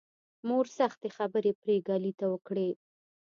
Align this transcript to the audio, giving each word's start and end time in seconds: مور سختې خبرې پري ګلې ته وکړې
مور 0.47 0.65
سختې 0.77 1.09
خبرې 1.17 1.51
پري 1.59 1.77
ګلې 1.87 2.11
ته 2.19 2.25
وکړې 2.33 2.69